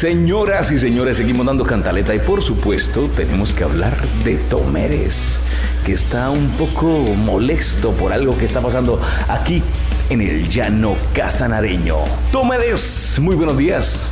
[0.00, 3.92] Señoras y señores, seguimos dando cantaleta y por supuesto tenemos que hablar
[4.24, 5.42] de Tomeres,
[5.84, 8.98] que está un poco molesto por algo que está pasando
[9.28, 9.62] aquí
[10.08, 11.96] en el llano casanareño.
[12.32, 14.08] Tomeres, muy buenos días.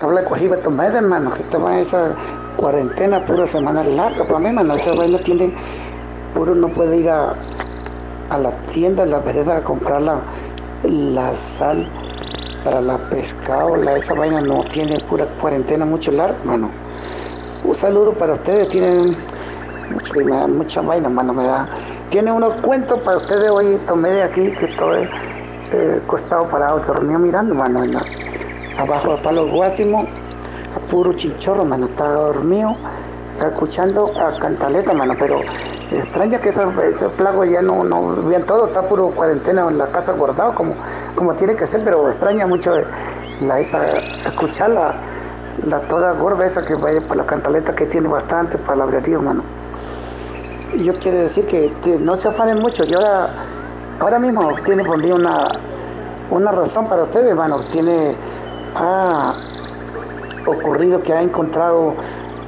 [0.00, 2.16] Habla Cojiba Tomeres, hermano, que toma esa
[2.56, 4.72] cuarentena pura semana larga para mí, hermano.
[4.72, 5.52] Esa vaina tiene,
[6.34, 7.36] puro no puede ir a,
[8.30, 10.22] a la tienda, a la vereda a comprar la,
[10.84, 11.86] la sal
[12.64, 16.70] para la pescado, la, esa vaina no tiene pura cuarentena mucho larga, hermano.
[17.64, 19.16] Un saludo para ustedes, tienen
[19.92, 21.68] mucha, mucha vaina, hermano, me da.
[22.10, 25.08] Tiene unos cuentos para ustedes hoy, tomé de aquí, que estoy
[25.72, 28.00] eh, costado parado, dormido mirando, hermano,
[28.78, 30.06] abajo de Palo Guásimo,
[30.74, 32.76] a puro chinchorro, hermano, estaba dormido,
[33.40, 35.40] escuchando a Cantaleta, hermano, pero
[35.96, 39.86] extraña que ese, ese plago ya no, no, bien todo, está puro cuarentena en la
[39.88, 40.74] casa guardado como,
[41.14, 42.74] como tiene que ser, pero extraña mucho
[43.40, 44.96] la, esa, escuchar la,
[45.66, 49.42] la toda gorda esa que vaya para la cantaleta que tiene bastante palabrería, hermano.
[50.78, 53.34] Yo quiero decir que, no se afanen mucho, y ahora,
[54.00, 55.48] ahora mismo tiene por mí una,
[56.30, 58.16] una razón para ustedes, hermano, tiene,
[58.74, 59.34] ha
[60.46, 61.94] ocurrido que ha encontrado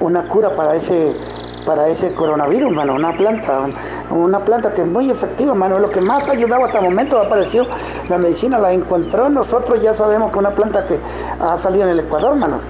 [0.01, 1.15] una cura para ese
[1.65, 3.67] para ese coronavirus, mano, una planta,
[4.11, 7.19] una planta que es muy efectiva, mano, lo que más ha ayudado hasta el momento
[7.19, 7.67] ha aparecido
[8.09, 10.99] la medicina, la encontró, nosotros ya sabemos que una planta que
[11.41, 12.61] ha salido en el Ecuador, mano.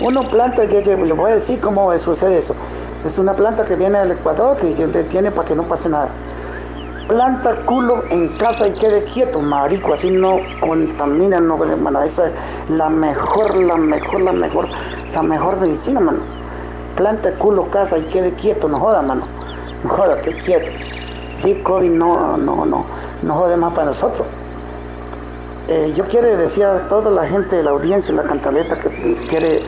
[0.00, 2.54] Una planta, yo, le voy a decir cómo sucede eso.
[3.04, 4.68] Es una planta que viene del Ecuador, que
[5.04, 6.08] tiene para que no pase nada.
[7.08, 12.02] Planta culo en casa y quede quieto, marico, así no contamina, no, mano.
[12.02, 12.32] Esa es
[12.68, 14.68] la mejor, la mejor, la mejor,
[15.14, 16.35] la mejor medicina, mano
[16.96, 19.26] planta culo casa y quede quieto, no joda, mano.
[19.84, 20.72] No joda, que quieto.
[21.36, 22.84] Sí, COVID no, no, no,
[23.22, 24.26] no jode más para nosotros.
[25.68, 29.64] Eh, yo quiero decir a toda la gente de la audiencia, la cantaleta que quiere,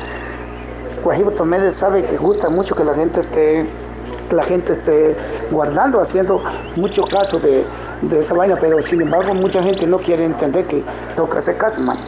[1.02, 3.66] Guajibo Tomedes sabe que gusta mucho que la gente esté,
[4.30, 5.17] la gente esté
[5.50, 6.40] guardando, haciendo
[6.77, 7.67] mucho caso de,
[8.12, 10.84] esa vaina, pero sin embargo mucha gente no quiere entender que
[11.17, 12.00] que hacer caso, mano.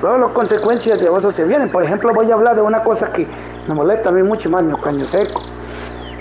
[0.00, 1.70] Todas las consecuencias de eso se vienen.
[1.70, 3.26] Por ejemplo, voy a hablar de una cosa que
[3.66, 5.42] me molesta a mí mucho más, mi caño seco.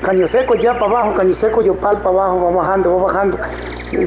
[0.01, 3.37] Caño seco ya para abajo, caño seco yopal para abajo, va bajando, va bajando.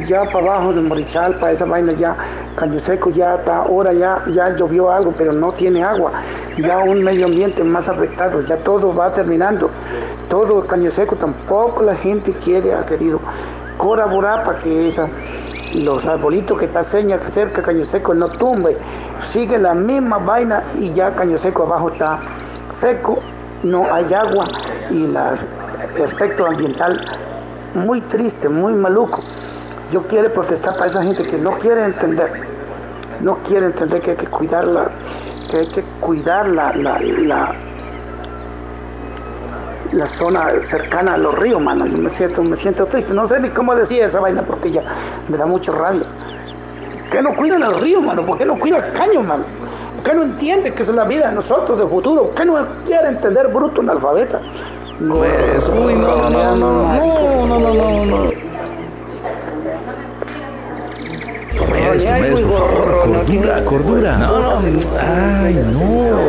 [0.07, 2.17] Ya para abajo de Morichal, para esa vaina ya,
[2.55, 6.13] caño seco ya está, ahora ya, ya llovió algo, pero no tiene agua.
[6.59, 9.71] Ya un medio ambiente más afectado, ya todo va terminando.
[10.29, 13.21] Todo caño seco tampoco la gente quiere, ha querido
[13.79, 15.09] colaborar para que esa
[15.75, 18.79] los arbolitos que está seña cerca Caño Seco no tumbe,
[19.27, 22.21] sigue la misma vaina y ya Caño Seco abajo está
[22.73, 23.19] seco,
[23.63, 24.49] no hay agua
[24.91, 27.01] y el aspecto ambiental
[27.75, 29.23] muy triste, muy maluco.
[29.93, 32.31] Yo quiero protestar para esa gente que no quiere entender,
[33.21, 34.91] no quiere entender que hay que cuidarla,
[35.51, 36.99] que hay que cuidar la, la
[39.93, 41.87] la zona cercana a los ríos, mano.
[41.87, 43.15] Yo me siento, me siento triste.
[43.15, 44.83] No sé ni cómo decía esa vaina porque ya
[45.29, 46.05] me da mucho rabia.
[47.11, 48.27] ¿Qué no cuidan el río, mano?
[48.27, 49.45] ¿Por qué no cuida el caño, mano?
[50.07, 52.27] ¿Por qué no entiende que es la vida de nosotros, de futuro?
[52.27, 54.41] ¿Por qué no quiere entender bruto analfabeta?
[55.01, 58.31] No, pues, uy, no, no, no, no, no, no, no, no.
[61.59, 64.17] Tomes, Tomes, por favor, cordura, cordura.
[64.19, 64.61] No, no,
[65.01, 66.26] ay, no.